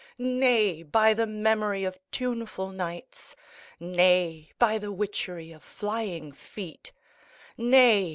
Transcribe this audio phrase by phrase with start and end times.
[0.17, 0.81] Nay!
[0.81, 3.35] by the memory of tuneful nightsâ
[3.79, 4.51] Nay!
[4.57, 6.89] by the witchery of flying feetâ
[7.55, 8.09] Nay!